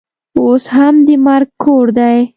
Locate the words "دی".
1.97-2.17